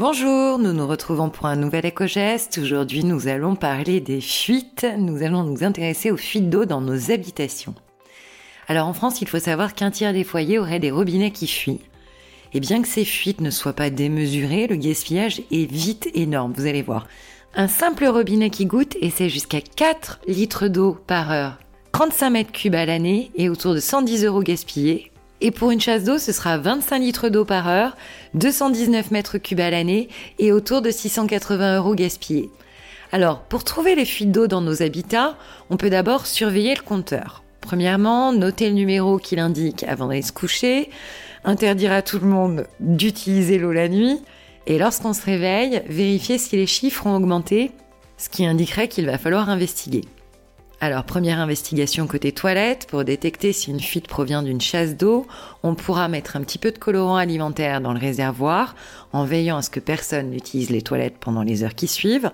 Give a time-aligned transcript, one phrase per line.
[0.00, 2.56] Bonjour, nous nous retrouvons pour un nouvel éco-geste.
[2.56, 4.86] Aujourd'hui, nous allons parler des fuites.
[4.96, 7.74] Nous allons nous intéresser aux fuites d'eau dans nos habitations.
[8.66, 11.82] Alors en France, il faut savoir qu'un tiers des foyers auraient des robinets qui fuient.
[12.54, 16.64] Et bien que ces fuites ne soient pas démesurées, le gaspillage est vite énorme, vous
[16.64, 17.06] allez voir.
[17.54, 21.58] Un simple robinet qui goûte et c'est jusqu'à 4 litres d'eau par heure.
[21.92, 25.09] 35 mètres cubes à l'année et autour de 110 euros gaspillés
[25.40, 27.96] et pour une chasse d'eau, ce sera 25 litres d'eau par heure,
[28.34, 30.08] 219 mètres cubes à l'année
[30.38, 32.50] et autour de 680 euros gaspillés.
[33.12, 35.36] Alors, pour trouver les fuites d'eau dans nos habitats,
[35.70, 37.42] on peut d'abord surveiller le compteur.
[37.60, 40.90] Premièrement, noter le numéro qu'il indique avant d'aller se coucher,
[41.44, 44.20] interdire à tout le monde d'utiliser l'eau la nuit,
[44.66, 47.72] et lorsqu'on se réveille, vérifier si les chiffres ont augmenté,
[48.18, 50.02] ce qui indiquerait qu'il va falloir investiguer.
[50.82, 55.26] Alors, première investigation côté toilette, pour détecter si une fuite provient d'une chasse d'eau,
[55.62, 58.74] on pourra mettre un petit peu de colorant alimentaire dans le réservoir,
[59.12, 62.30] en veillant à ce que personne n'utilise les toilettes pendant les heures qui suivent.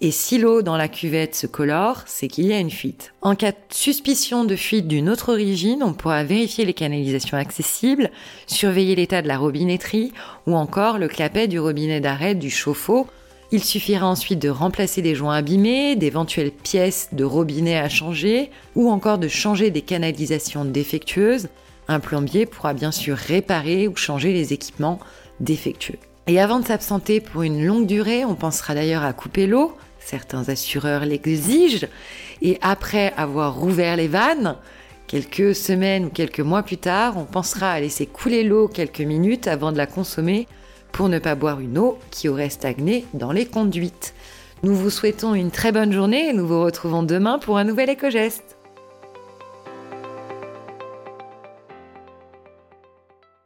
[0.00, 3.14] Et si l'eau dans la cuvette se colore, c'est qu'il y a une fuite.
[3.22, 8.10] En cas de suspicion de fuite d'une autre origine, on pourra vérifier les canalisations accessibles,
[8.48, 10.12] surveiller l'état de la robinetterie
[10.48, 13.06] ou encore le clapet du robinet d'arrêt du chauffe-eau
[13.52, 18.90] il suffira ensuite de remplacer des joints abîmés, d'éventuelles pièces de robinet à changer ou
[18.90, 21.48] encore de changer des canalisations défectueuses.
[21.88, 24.98] Un plombier pourra bien sûr réparer ou changer les équipements
[25.40, 25.98] défectueux.
[26.26, 29.76] Et avant de s'absenter pour une longue durée, on pensera d'ailleurs à couper l'eau.
[30.00, 31.86] Certains assureurs l'exigent.
[32.40, 34.56] Et après avoir rouvert les vannes,
[35.06, 39.46] quelques semaines ou quelques mois plus tard, on pensera à laisser couler l'eau quelques minutes
[39.46, 40.48] avant de la consommer
[40.94, 44.14] pour ne pas boire une eau qui aurait stagné dans les conduites.
[44.62, 47.90] Nous vous souhaitons une très bonne journée et nous vous retrouvons demain pour un nouvel
[47.90, 48.53] éco-geste.